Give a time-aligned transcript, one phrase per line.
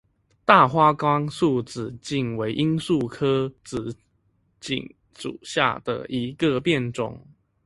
[0.45, 3.95] 大花甘肃紫堇为罂粟科紫
[4.59, 7.21] 堇属下的一个变种。